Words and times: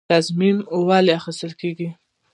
تضمین 0.09 0.57
ولې 0.87 1.11
اخیستل 1.19 1.51
کیږي؟ 1.61 1.89